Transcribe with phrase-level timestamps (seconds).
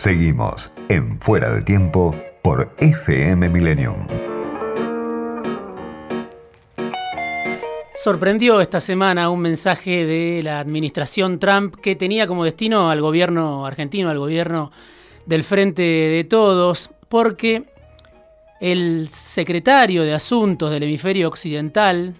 [0.00, 4.06] Seguimos en Fuera de Tiempo por FM Millennium.
[7.94, 13.66] Sorprendió esta semana un mensaje de la administración Trump que tenía como destino al gobierno
[13.66, 14.72] argentino, al gobierno
[15.26, 17.64] del Frente de Todos, porque
[18.58, 22.14] el secretario de Asuntos del Hemisferio Occidental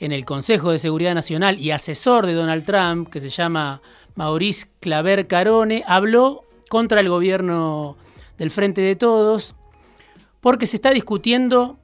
[0.00, 3.80] en el Consejo de Seguridad Nacional y asesor de Donald Trump, que se llama
[4.16, 7.96] Maurice Claver Carone, habló contra el gobierno
[8.38, 9.54] del Frente de Todos
[10.40, 11.78] porque se está discutiendo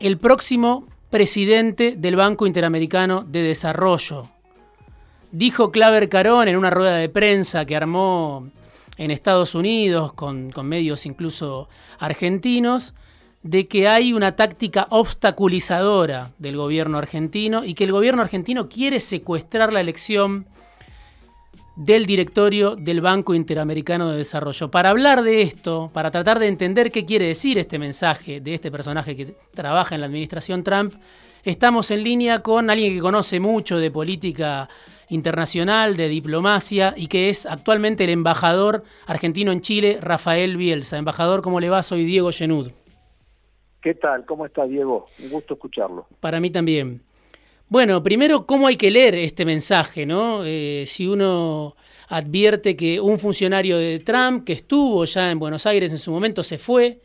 [0.00, 4.28] el próximo presidente del Banco Interamericano de Desarrollo.
[5.32, 8.48] Dijo Claver Carón en una rueda de prensa que armó
[8.96, 12.94] en Estados Unidos con, con medios incluso argentinos,
[13.42, 19.00] de que hay una táctica obstaculizadora del gobierno argentino y que el gobierno argentino quiere
[19.00, 20.46] secuestrar la elección
[21.76, 24.70] del directorio del Banco Interamericano de Desarrollo.
[24.70, 28.70] Para hablar de esto, para tratar de entender qué quiere decir este mensaje de este
[28.70, 30.94] personaje que trabaja en la administración Trump,
[31.42, 34.68] estamos en línea con alguien que conoce mucho de política
[35.08, 40.96] internacional, de diplomacia y que es actualmente el embajador argentino en Chile, Rafael Bielsa.
[40.96, 41.82] Embajador, ¿cómo le va?
[41.82, 42.70] Soy Diego Genud.
[43.82, 44.24] ¿Qué tal?
[44.24, 45.06] ¿Cómo está Diego?
[45.22, 46.06] Un gusto escucharlo.
[46.20, 47.02] Para mí también.
[47.68, 50.04] Bueno, primero, ¿cómo hay que leer este mensaje?
[50.04, 50.42] ¿no?
[50.44, 51.76] Eh, si uno
[52.08, 56.42] advierte que un funcionario de Trump que estuvo ya en Buenos Aires en su momento
[56.42, 57.00] se fue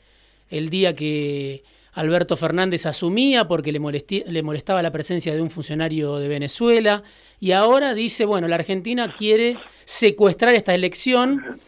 [0.50, 3.80] el día que Alberto Fernández asumía porque le,
[4.28, 7.04] le molestaba la presencia de un funcionario de Venezuela
[7.40, 11.60] y ahora dice, bueno, la Argentina quiere secuestrar esta elección.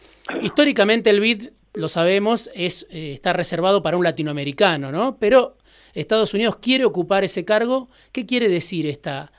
[0.42, 2.70] Históricamente el BID, lo sabemos, eh,
[3.14, 5.18] está reservado para un latinoamericano, ¿no?
[5.18, 5.56] Pero
[5.94, 7.90] Estados Unidos quiere ocupar ese cargo.
[8.12, 9.32] ¿Qué quiere decir esta,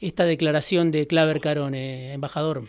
[0.00, 2.64] esta declaración de Claver Carone, embajador?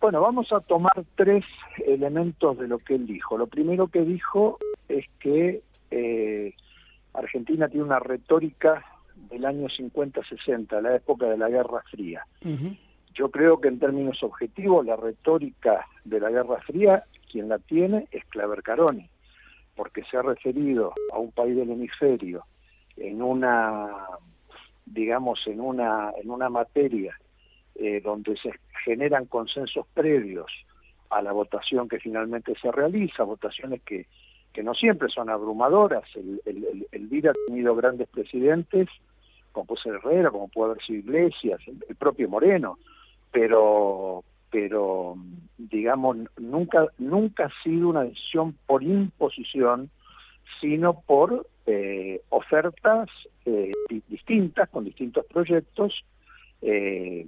[0.00, 1.44] Bueno, vamos a tomar tres
[1.86, 3.38] elementos de lo que él dijo.
[3.38, 6.54] Lo primero que dijo es que eh,
[7.14, 8.84] Argentina tiene una retórica
[9.30, 12.26] del año 50-60, la época de la Guerra Fría.
[13.14, 18.06] Yo creo que en términos objetivos la retórica de la Guerra Fría, quien la tiene
[18.10, 19.08] es Claver Carone
[19.76, 22.44] porque se ha referido a un país del hemisferio
[22.96, 23.88] en una,
[24.86, 27.16] digamos, en una, en una materia
[27.74, 28.52] eh, donde se
[28.84, 30.50] generan consensos previos
[31.10, 34.06] a la votación que finalmente se realiza, votaciones que,
[34.52, 36.04] que no siempre son abrumadoras.
[36.16, 36.40] El,
[36.90, 38.88] el, ha tenido grandes presidentes,
[39.52, 42.78] como puede ser Herrera, como puede haber sido Iglesias, el propio Moreno,
[43.30, 44.24] pero
[44.56, 45.18] pero
[45.58, 49.90] digamos nunca nunca ha sido una decisión por imposición
[50.62, 53.10] sino por eh, ofertas
[53.44, 53.70] eh,
[54.08, 55.92] distintas con distintos proyectos
[56.62, 57.26] eh,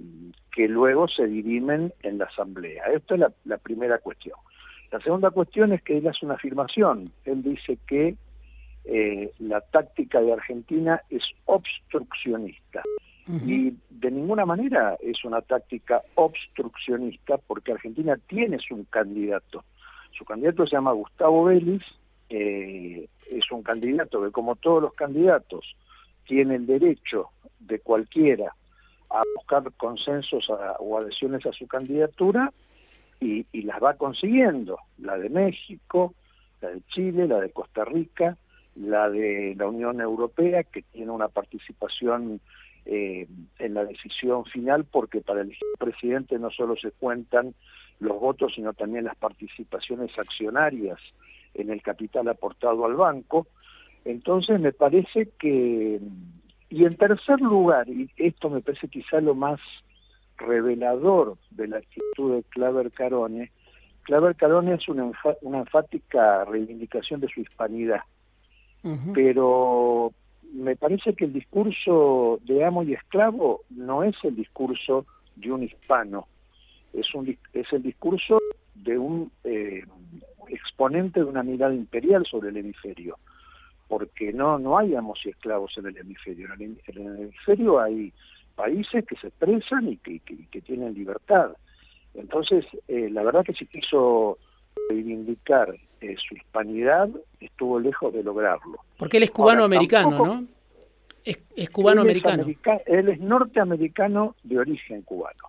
[0.51, 2.85] que luego se dirimen en la asamblea.
[2.85, 4.35] Esta es la, la, primera cuestión.
[4.91, 7.11] La segunda cuestión es que él hace una afirmación.
[7.25, 8.15] Él dice que
[9.37, 12.81] la táctica de Argentina es obstruccionista
[13.31, 19.63] y de ninguna manera es una táctica obstruccionista porque Argentina tiene su candidato.
[20.17, 21.83] Su candidato se llama Gustavo Vélez,
[22.29, 25.75] eh, es un candidato que como todos los candidatos
[26.25, 27.29] tiene el derecho
[27.59, 28.55] de cualquiera
[29.11, 30.47] a buscar consensos
[30.79, 32.51] o adhesiones a su candidatura
[33.19, 36.15] y las va consiguiendo, la de México,
[36.61, 38.37] la de Chile, la de Costa Rica,
[38.75, 42.39] la de la Unión Europea, que tiene una participación
[42.91, 43.27] eh,
[43.59, 47.53] en la decisión final, porque para el presidente no solo se cuentan
[47.99, 50.97] los votos, sino también las participaciones accionarias
[51.53, 53.45] en el capital aportado al banco.
[54.05, 55.99] Entonces me parece que,
[56.69, 59.59] y en tercer lugar, y esto me parece quizá lo más
[60.37, 63.51] revelador de la actitud de Claver Carone,
[64.01, 65.11] Claver Carone es una,
[65.41, 68.01] una enfática reivindicación de su hispanidad,
[69.13, 70.11] pero
[70.53, 75.05] me parece que el discurso de amo y esclavo no es el discurso
[75.35, 76.27] de un hispano,
[76.93, 78.39] es, un, es el discurso
[78.75, 79.83] de un eh,
[80.47, 83.17] exponente de una mirada imperial sobre el hemisferio,
[83.87, 88.11] porque no, no hay amos y esclavos en el hemisferio, en el, hemisferio hay
[88.55, 91.51] países que se expresan y que, que, tienen libertad.
[92.13, 94.37] Entonces, eh, la verdad que si quiso
[94.89, 97.09] reivindicar eh, su hispanidad,
[97.39, 98.79] estuvo lejos de lograrlo.
[98.97, 100.45] Porque él es cubano-americano, ¿no?
[101.25, 102.45] Es, cubano-americano.
[102.85, 105.43] Él, es norteamericano de origen cubano.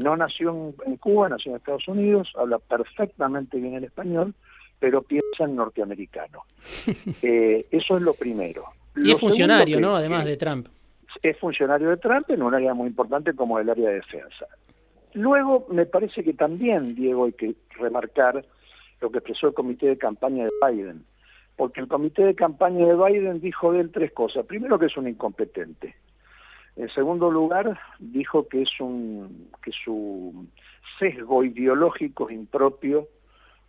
[0.00, 4.34] No nació en, Cuba, nació en Estados Unidos, habla perfectamente bien el español,
[4.78, 6.42] pero piensa en norteamericano.
[7.22, 8.64] Eh, eso es lo primero.
[8.96, 9.96] Y es funcionario, ¿no?
[9.96, 10.68] Además de Trump.
[11.22, 14.46] Es funcionario de Trump en un área muy importante como el área de defensa.
[15.14, 18.44] Luego, me parece que también, Diego, hay que remarcar
[19.00, 21.04] lo que expresó el comité de campaña de Biden.
[21.56, 24.44] Porque el comité de campaña de Biden dijo de él tres cosas.
[24.46, 25.94] Primero que es un incompetente.
[26.76, 30.46] En segundo lugar, dijo que es un que su
[30.98, 33.06] sesgo ideológico es impropio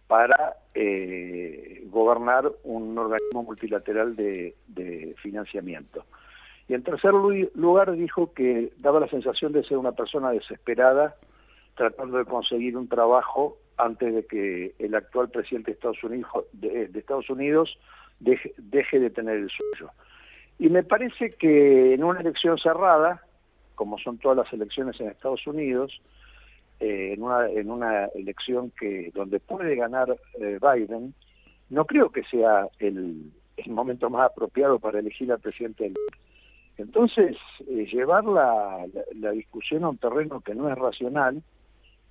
[0.07, 4.56] para eh, gobernar un organismo multilateral de,
[5.21, 6.06] financiamiento.
[6.68, 11.16] Y en tercer lugar dijo que daba la sensación de ser una persona desesperada
[11.75, 16.89] tratando de conseguir un trabajo antes de que el actual presidente de Estados Unidos, de,
[16.94, 17.77] Estados Unidos
[18.19, 19.92] deje, de tener el suyo.
[20.57, 23.22] Y me parece que en una elección cerrada,
[23.75, 26.01] como son todas las elecciones en Estados Unidos,
[26.80, 31.13] eh, en, una, en una elección que donde puede ganar eh, Biden,
[31.69, 35.94] no creo que sea el, el, momento más apropiado para elegir al presidente.
[36.78, 37.38] Entonces,
[37.68, 38.86] eh, llevar la,
[39.16, 41.42] la, discusión a un terreno que no es racional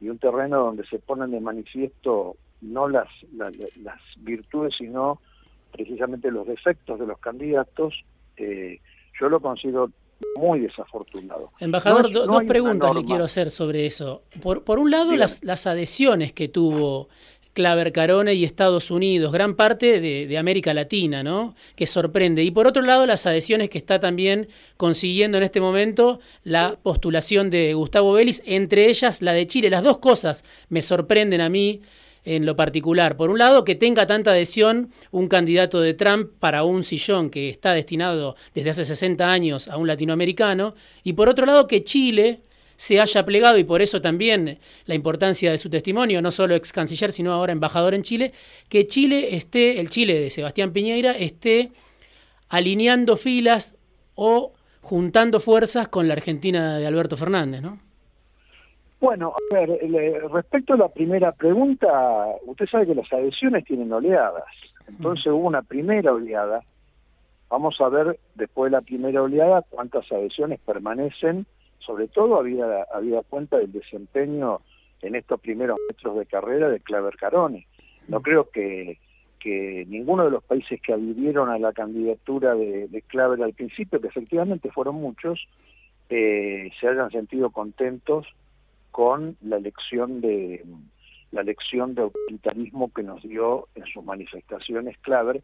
[0.00, 5.20] y un terreno donde se ponen de manifiesto no las, las virtudes, sino
[5.72, 7.94] precisamente los defectos de los candidatos,
[8.38, 9.90] yo lo considero
[10.36, 11.50] muy desafortunado.
[11.60, 14.22] Embajador, dos preguntas le quiero hacer sobre eso.
[14.42, 17.08] Por, por un lado, las, las, adhesiones que tuvo
[17.54, 21.54] Claver Carone y Estados Unidos, gran parte de, América Latina, ¿no?
[21.76, 22.42] Que sorprende.
[22.42, 27.50] Y por otro lado, las adhesiones que está también consiguiendo en este momento la postulación
[27.50, 29.70] de Gustavo Vélez, entre ellas la de Chile.
[29.70, 31.80] Las dos cosas me sorprenden a mí
[32.24, 33.16] en lo particular.
[33.16, 37.50] Por un lado, que tenga tanta adhesión un candidato de Trump para un sillón que
[37.50, 40.74] está destinado desde hace 60 años a un latinoamericano.
[41.02, 42.42] Y por otro lado, que Chile
[42.76, 46.72] se haya plegado y por eso también la importancia de su testimonio, no solo ex
[46.72, 48.32] canciller, sino ahora embajador en Chile,
[48.68, 51.70] que Chile esté, el Chile de Sebastián Piñeira, esté
[52.48, 53.76] alineando filas
[54.14, 57.78] o juntando fuerzas con la Argentina de Alberto Fernández, ¿no?
[59.00, 59.68] Bueno, a ver,
[60.32, 61.88] respecto a la primera pregunta,
[62.46, 64.44] usted sabe que las adhesiones tienen oleadas.
[64.88, 66.62] Entonces hubo una primera oleada.
[67.50, 71.46] Vamos a ver después de la primera oleada cuántas adhesiones permanecen,
[71.84, 74.60] sobre todo había, había cuenta del desempeño
[75.02, 77.66] en estos primeros metros de carrera de Claver Carone.
[78.08, 78.98] No creo que,
[79.38, 84.00] que ninguno de los países que adhirieron a la candidatura de, de Claver al principio,
[84.00, 85.46] que efectivamente fueron muchos,
[86.08, 88.26] eh, se hayan sentido contentos
[88.90, 90.64] con la lección de
[91.32, 95.42] la lección de autoritarismo que nos dio en sus manifestaciones Claver.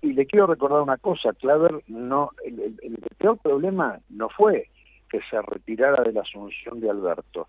[0.00, 4.70] Y le quiero recordar una cosa, Claver no, el, peor problema no fue
[5.08, 7.48] que se retirara de la asunción de Alberto.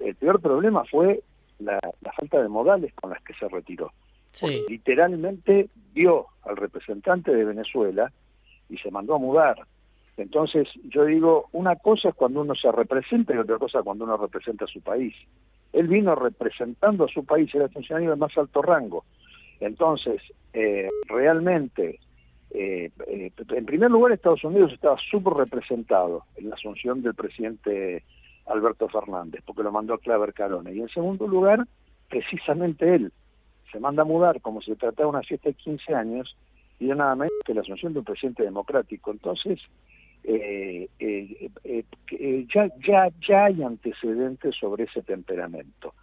[0.00, 1.22] El peor problema fue
[1.58, 1.80] la,
[2.16, 3.92] falta de modales con las que se retiró.
[4.68, 8.10] Literalmente dio al representante de Venezuela
[8.68, 9.56] y se mandó a mudar.
[10.16, 14.16] Entonces, yo digo, una cosa es cuando uno se representa y otra cosa cuando uno
[14.16, 15.14] representa a su país.
[15.72, 19.04] Él vino representando a su país, era funcionario de más alto rango.
[19.60, 20.20] Entonces,
[20.52, 21.98] eh, realmente,
[22.54, 28.04] eh, eh, en primer lugar, Estados Unidos estaba súper representado en la asunción del presidente
[28.46, 30.74] Alberto Fernández, porque lo mandó a Claver Carone.
[30.74, 31.66] Y en segundo lugar,
[32.08, 33.12] precisamente él
[33.70, 36.36] se manda a mudar como si se tratara una fiesta de 15 años
[36.78, 39.10] y de nada menos que la asunción de un presidente democrático.
[39.12, 39.60] Entonces,
[40.24, 45.94] eh, eh, eh, ya, ya, ya hay antecedentes sobre ese temperamento.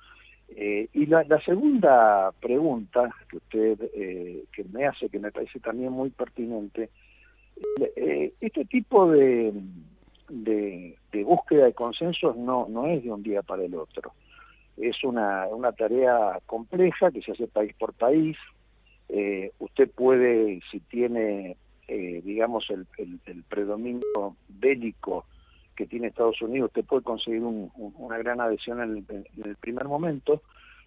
[0.55, 3.77] Y la, segunda pregunta que usted
[4.51, 6.89] que me hace, que me parece también muy pertinente,
[8.41, 9.53] este tipo de,
[10.29, 14.11] de, búsqueda de consensos no, no es de un día para el otro.
[14.77, 18.37] Es una, una tarea compleja que se hace país por país.
[19.59, 21.57] usted puede, si tiene
[21.91, 22.85] eh, digamos, el,
[23.25, 25.25] el, predominio bélico
[25.79, 29.05] que tiene Estados Unidos, usted puede conseguir una gran adhesión en
[29.45, 30.41] el, primer momento,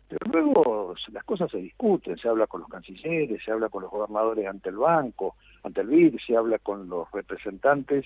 [0.06, 3.90] pero luego las cosas se discuten, se habla con los cancilleres, se habla con los
[3.90, 8.04] gobernadores ante el banco, ante el BID, se habla con los representantes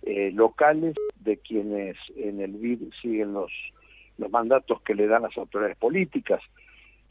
[0.00, 3.52] eh, locales de quienes en el BID siguen los,
[4.16, 6.40] los mandatos que le dan las autoridades políticas.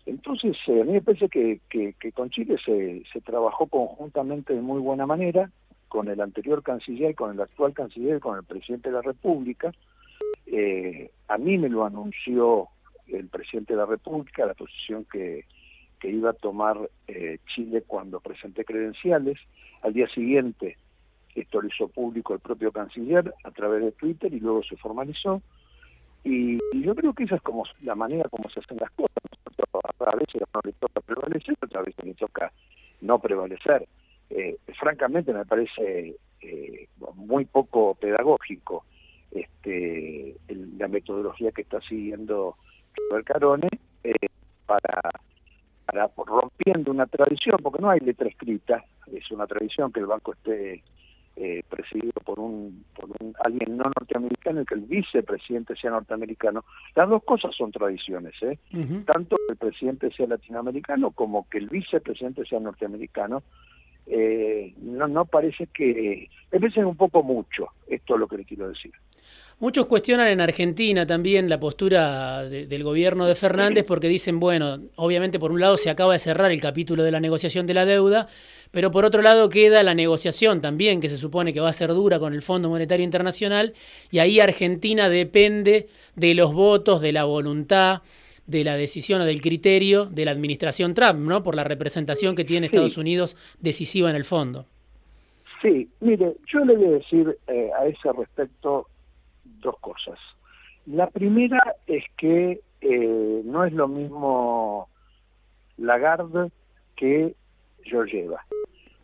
[0.08, 4.62] Entonces, eh, a mí me parece que, que, con Chile se, se, trabajó conjuntamente de
[4.62, 5.52] muy buena manera,
[5.92, 9.74] con el anterior canciller, con el actual canciller, con el presidente de la República.
[10.46, 12.70] Eh, a mí me lo anunció
[13.08, 15.44] el presidente de la República, la posición que,
[16.00, 16.78] que iba a tomar
[17.10, 19.38] eh, Chile cuando presenté credenciales.
[19.82, 20.78] Al día siguiente,
[21.36, 25.42] esto lo hizo público el propio canciller a través de Twitter y luego se formalizó.
[26.24, 29.18] Y, yo creo que esa es como la manera como se hacen las cosas.
[30.00, 32.50] A veces no le toca prevalecer, otras veces le toca
[33.02, 33.90] no prevalecer.
[34.34, 38.86] Eh, francamente me parece eh, muy poco pedagógico
[39.32, 40.38] este,
[40.78, 42.56] la metodología que está siguiendo
[43.26, 43.70] Carone
[44.04, 44.14] eh,
[44.66, 45.02] para,
[45.86, 50.34] para rompiendo una tradición, porque no hay letra escrita, es una tradición que el banco
[50.34, 50.84] esté
[51.38, 56.66] eh, presidido por un, por un alguien no norteamericano y que el vicepresidente sea norteamericano.
[56.96, 58.60] Las dos cosas son tradiciones, ¿eh?
[59.06, 63.44] tanto que el presidente sea latinoamericano como que el vicepresidente sea norteamericano.
[64.14, 68.44] Eh, no, no parece que, me parece un poco mucho, esto es lo que le
[68.46, 68.92] quiero decir.
[69.62, 75.40] Muchos cuestionan en Argentina también la postura del gobierno de Fernández porque dicen, bueno, obviamente
[75.40, 78.28] por un lado se acaba de cerrar el capítulo de la negociación de la deuda,
[78.72, 81.94] pero por otro lado queda la negociación también, que se supone que va a ser
[81.94, 83.74] dura con el Fondo Monetario Internacional,
[84.10, 88.02] y ahí Argentina depende de los votos, de la voluntad,
[88.52, 91.42] de la decisión o del criterio de la administración Trump, ¿no?
[91.42, 94.66] Por la representación que tiene Estados Unidos decisiva en el fondo.
[95.62, 98.88] Sí, mire, yo le voy a decir eh, a ese respecto
[99.62, 100.20] dos cosas.
[100.86, 104.90] La primera es que eh, no es lo mismo
[105.78, 106.52] Lagarde
[106.96, 107.36] que
[107.84, 108.44] Georgieva,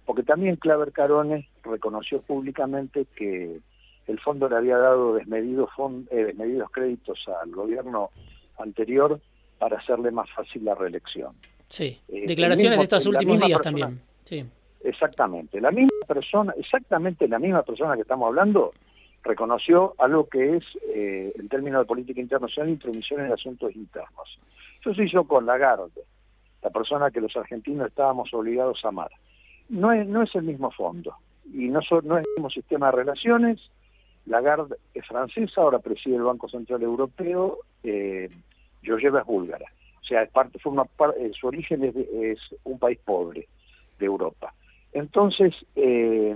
[0.06, 3.60] porque también Claver Carone reconoció públicamente que
[4.08, 5.70] el fondo le había dado desmedidos,
[6.12, 8.10] eh, desmedidos créditos al gobierno
[8.58, 9.20] anterior
[9.58, 11.34] para hacerle más fácil la reelección.
[11.70, 14.00] Sí, eh, declaraciones de estos últimos días también.
[14.24, 14.46] Sí.
[14.84, 18.74] Exactamente, la misma persona, exactamente la misma persona que estamos hablando,
[19.24, 24.40] reconoció algo que es, eh, en términos de política internacional, intromisión en asuntos internos.
[24.80, 26.04] Eso se hizo con Lagarde,
[26.62, 29.12] la persona que los argentinos estábamos obligados a amar.
[29.70, 31.16] No es, no es el mismo fondo
[31.54, 33.60] y no, no es el mismo sistema de relaciones.
[34.26, 38.30] Lagarde es francesa, ahora preside el Banco Central Europeo, eh,
[38.88, 39.66] Georgieva es búlgara.
[40.02, 40.88] O sea, es parte, forma,
[41.20, 43.48] eh, su origen es, un país pobre
[44.00, 44.54] de Europa.
[44.94, 46.34] Entonces, eh,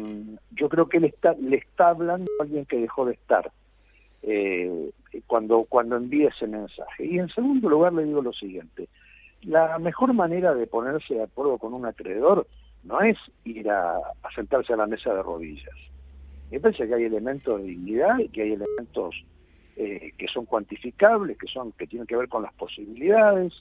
[0.52, 3.50] yo creo que le está, le está hablando a alguien que dejó de estar
[4.24, 4.92] eh,
[5.26, 7.06] cuando, cuando envía ese mensaje.
[7.06, 8.90] Y en segundo lugar le digo lo siguiente,
[9.44, 12.46] la mejor manera de ponerse de acuerdo con un acreedor
[12.84, 14.00] no es ir a,
[14.36, 15.76] sentarse a la mesa de rodillas.
[16.52, 19.16] Me parece que hay elementos de dignidad y que hay elementos
[19.84, 23.52] eh, que son cuantificables, que son que tienen que ver con las posibilidades.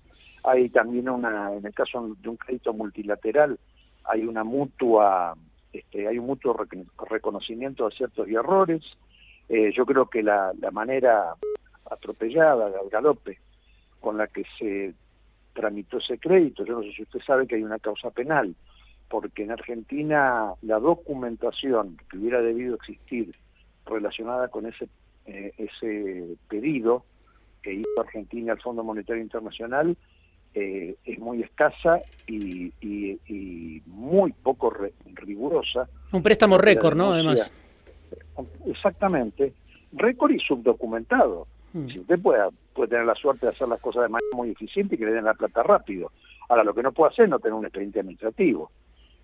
[0.45, 3.59] Hay también una, en el caso de un crédito multilateral,
[4.05, 5.35] hay una mutua,
[5.73, 6.55] este, hay un mutuo
[7.09, 8.83] reconocimiento de ciertos errores.
[9.49, 11.37] Eh, yo creo que la, manera
[11.91, 13.39] atropellada, al galope,
[13.99, 14.93] con la que se
[15.55, 18.55] tramitó ese crédito, yo no sé si usted sabe que hay una causa penal,
[19.09, 23.35] porque en Argentina la documentación que hubiera debido existir
[23.87, 24.87] relacionada con ese,
[25.27, 27.05] eh, ese pedido
[27.63, 29.97] que hizo Argentina al Fondo Monetario Internacional
[30.55, 32.73] eh, es muy escasa y,
[33.87, 34.75] muy poco
[35.15, 35.89] rigurosa.
[36.13, 37.13] Un préstamo récord, ¿no?
[37.13, 37.53] Además.
[38.67, 39.53] Exactamente.
[39.93, 41.47] Récord y subdocumentado.
[41.73, 41.89] Hmm.
[41.89, 42.43] Si usted puede,
[42.75, 45.13] puede tener la suerte de hacer las cosas de manera muy eficiente y que le
[45.13, 46.11] den la plata rápido.
[46.49, 48.71] Ahora, lo que no puede hacer es no tener un expediente administrativo.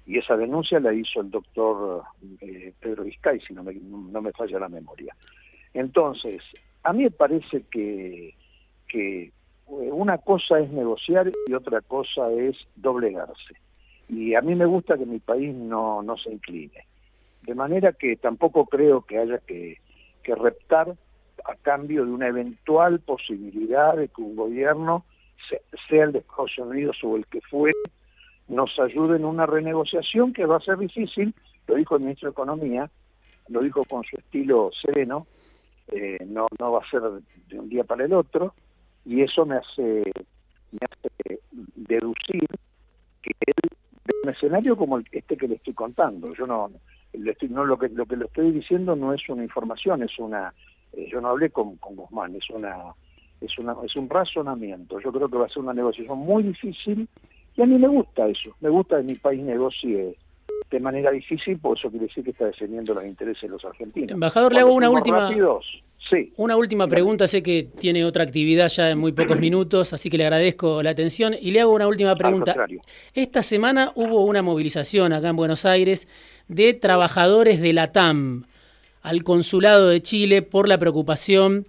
[0.06, 2.04] Y esa denuncia la hizo el doctor
[2.40, 5.12] eh, Pedro Vizcay, si no me, no me falla la memoria.
[5.76, 6.42] Entonces,
[6.84, 8.34] a mí me parece que,
[8.88, 9.32] que eh,
[9.66, 13.56] una cosa es negociar y otra cosa es doblegarse.
[14.08, 16.86] Y a mí me gusta que mi país no, no se incline.
[17.42, 19.76] De manera que tampoco creo que haya que,
[20.22, 20.96] que reptar
[21.44, 25.04] a cambio de una eventual posibilidad de que un gobierno,
[25.90, 27.76] sea el de Estados Unidos o el que fuere,
[28.48, 31.34] nos ayude en una renegociación que va a ser difícil,
[31.66, 32.90] lo dijo el ministro de Economía,
[33.48, 35.26] lo dijo con su estilo sereno,
[35.88, 37.02] eh, no, no va a ser
[37.48, 38.54] de un día para el otro,
[39.04, 40.12] y eso me hace,
[40.72, 41.40] me hace
[41.74, 42.46] deducir
[43.22, 43.70] que él
[44.04, 46.34] ve un escenario como este que le estoy contando.
[46.34, 46.70] Yo no,
[47.12, 50.18] le estoy, no lo que lo que le estoy diciendo no es una información, es
[50.18, 50.52] una,
[50.92, 52.76] eh, yo no hablé con, con Guzmán, es una,
[53.40, 55.00] es una, es un razonamiento.
[55.00, 57.08] Yo creo que va a ser una negociación muy difícil
[57.56, 60.16] y a mí me gusta eso, me gusta que mi país negocie
[60.70, 64.10] de manera difícil, por eso quiere decir que está defendiendo los intereses de los argentinos.
[64.10, 65.30] Embajador, le hago una última.
[66.36, 70.16] Una última pregunta, sé que tiene otra actividad ya en muy pocos minutos, así que
[70.16, 72.54] le agradezco la atención y le hago una última pregunta.
[73.12, 76.06] Esta semana hubo una movilización acá en Buenos Aires
[76.46, 78.44] de trabajadores de la TAM
[79.02, 81.66] al consulado de Chile por la preocupación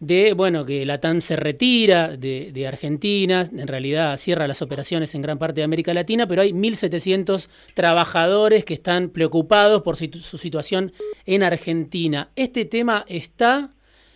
[0.00, 5.22] de bueno que la TAM se retira de, Argentina, en realidad cierra las operaciones en
[5.22, 10.92] gran parte de América Latina, pero hay 1.700 trabajadores que están preocupados por su, situación
[11.26, 12.30] en Argentina.
[12.34, 13.70] ¿Este tema está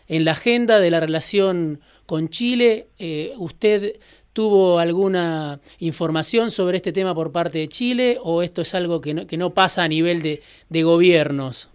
[0.09, 2.89] en la agenda de la relación con Chile?
[2.99, 3.97] Eh, ¿Usted
[4.33, 9.13] tuvo alguna información sobre este tema por parte de Chile o esto es algo que
[9.13, 11.71] no, que no pasa a nivel de, gobiernos?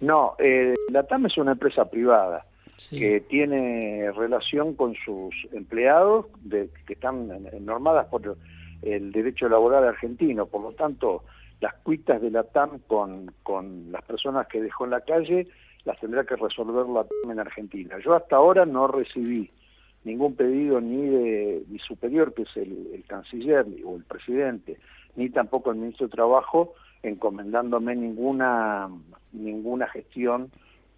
[0.00, 2.44] No, eh, la TAM es una empresa privada
[2.90, 7.28] que tiene relación con sus empleados, de, que están
[7.60, 8.36] normadas por
[8.82, 10.46] el derecho laboral argentino.
[10.46, 11.24] Por lo tanto,
[11.60, 15.48] las cuitas de la TAM con, con las personas que dejó en la calle
[15.84, 17.96] las tendrá que resolver la TAM en Argentina.
[18.04, 19.50] Yo hasta ahora no recibí
[20.04, 24.78] ningún pedido ni de mi superior, que es el, canciller o el presidente,
[25.16, 28.88] ni tampoco el ministro de Trabajo, encomendándome ninguna,
[29.32, 30.50] ninguna gestión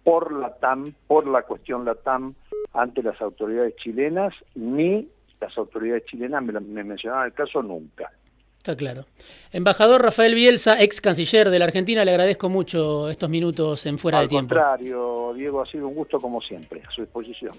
[0.07, 2.33] por la TAM, por la cuestión la TAM
[2.71, 5.05] ante las autoridades chilenas, ni
[5.41, 8.09] las autoridades chilenas me, me mencionaban el caso nunca.
[8.57, 9.03] Está claro.
[9.51, 14.21] Embajador Rafael Bielsa, ex canciller de la Argentina, le agradezco mucho estos minutos en Fuera
[14.21, 14.55] de Tiempo.
[14.55, 17.51] Al contrario, Diego, ha sido un gusto como siempre, a su disposición.